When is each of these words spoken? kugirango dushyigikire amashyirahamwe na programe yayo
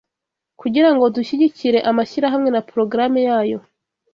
kugirango 0.61 1.05
dushyigikire 1.15 1.79
amashyirahamwe 1.89 2.49
na 2.51 2.61
programe 2.69 3.19
yayo 3.29 3.59